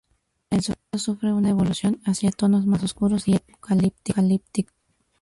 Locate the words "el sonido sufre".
0.49-1.31